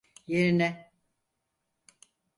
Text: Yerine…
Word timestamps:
Yerine… 0.27 0.89